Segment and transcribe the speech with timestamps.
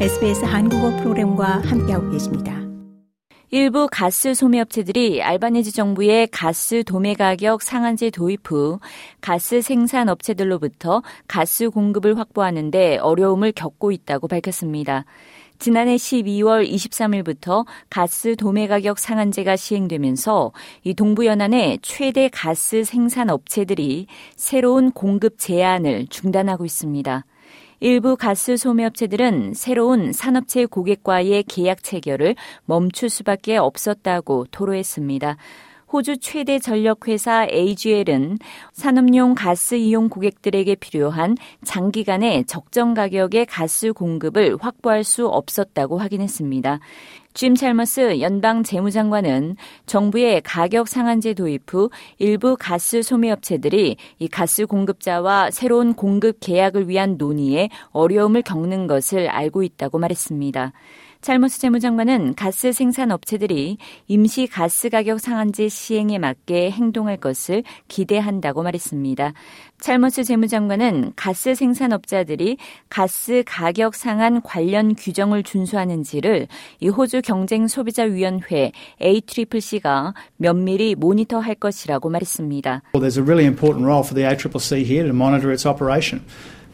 [0.00, 2.60] SBS 한국어 프로그램과 함께하고 계십니다.
[3.50, 8.80] 일부 가스 소매업체들이 알바니지 정부의 가스 도매 가격 상한제 도입 후
[9.20, 15.04] 가스 생산 업체들로부터 가스 공급을 확보하는데 어려움을 겪고 있다고 밝혔습니다.
[15.60, 20.50] 지난해 12월 23일부터 가스 도매 가격 상한제가 시행되면서
[20.82, 27.24] 이 동부 연안의 최대 가스 생산 업체들이 새로운 공급 제한을 중단하고 있습니다.
[27.80, 35.36] 일부 가스 소매업체들은 새로운 산업체 고객과의 계약 체결을 멈출 수밖에 없었다고 토로했습니다.
[35.94, 38.40] 호주 최대 전력회사 AGL은
[38.72, 46.80] 산업용 가스 이용 고객들에게 필요한 장기간의 적정 가격의 가스 공급을 확보할 수 없었다고 확인했습니다.
[47.32, 49.54] 짐 찰머스 연방 재무장관은
[49.86, 57.16] 정부의 가격 상한제 도입 후 일부 가스 소매업체들이 이 가스 공급자와 새로운 공급 계약을 위한
[57.18, 60.72] 논의에 어려움을 겪는 것을 알고 있다고 말했습니다.
[61.24, 69.32] 찰머스 재무장관은 가스 생산 업체들이 임시 가스 가격 상한제 시행에 맞게 행동할 것을 기대한다고 말했습니다.
[69.80, 72.58] 찰머스 재무장관은 가스 생산업자들이
[72.90, 76.46] 가스 가격 상한 관련 규정을 준수하는지를
[76.80, 82.82] 이 호주 경쟁 소비자 위원회 ACCC가 면밀히 모니터할 것이라고 말했습니다.
[82.92, 86.20] Well, there's a really important role for the ACCC here to monitor its operation.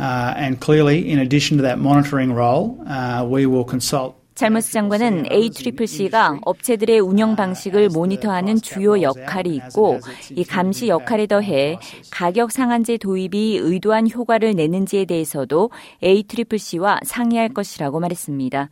[0.00, 5.26] Uh, and clearly, in addition to that monitoring role, uh, we will consult 잘머스 장관은
[5.30, 10.00] ACCC가 업체들의 운영 방식을 모니터하는 주요 역할이 있고
[10.34, 11.78] 이 감시 역할에 더해
[12.10, 15.70] 가격 상한제 도입이 의도한 효과를 내는지에 대해서도
[16.02, 18.68] ACCC와 상의할 것이라고 말했습니다.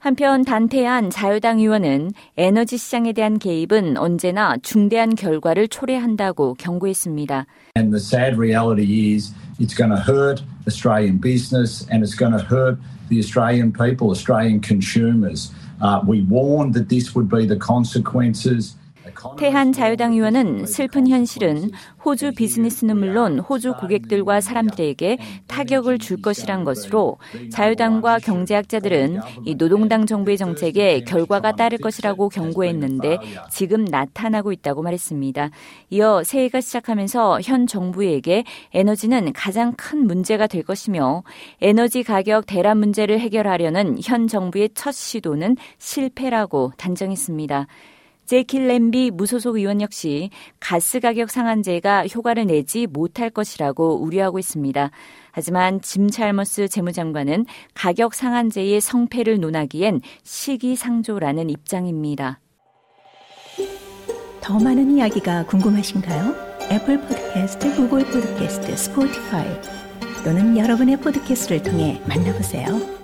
[0.00, 7.46] 한편 단태한 자유당 의원은 에너지 시장에 대한 개입은 언제나 중대한 결과를 초래한다고 경고했습니다.
[7.76, 12.38] And the sad reality is it's going to hurt Australian business and it's going to
[12.38, 12.78] hurt
[13.08, 15.52] the Australian people, Australian consumers.
[15.80, 18.76] Uh, we warned that this would be the consequences.
[19.38, 21.70] 태한 자유당 의원은 슬픈 현실은
[22.04, 27.18] 호주 비즈니스는 물론 호주 고객들과 사람들에게 타격을 줄 것이란 것으로
[27.50, 33.18] 자유당과 경제학자들은 이 노동당 정부의 정책에 결과가 따를 것이라고 경고했는데
[33.50, 35.50] 지금 나타나고 있다고 말했습니다.
[35.90, 41.22] 이어 새해가 시작하면서 현 정부에게 에너지는 가장 큰 문제가 될 것이며
[41.60, 47.66] 에너지 가격 대란 문제를 해결하려는 현 정부의 첫 시도는 실패라고 단정했습니다.
[48.26, 54.90] 제킬 램비 무소속 의원 역시 가스 가격 상한제가 효과를 내지 못할 것이라고 우려하고 있습니다.
[55.30, 62.40] 하지만 짐 찰머스 재무장관은 가격 상한제의 성패를 논하기엔 시기상조라는 입장입니다.
[64.40, 66.34] 더 많은 이야기가 궁금하신가요?
[66.70, 69.46] 애플 포드캐스트, 구글 포드캐스트, 스포티파이
[70.24, 72.95] 또는 여러분의 포드캐스트를 통해 만나보세요.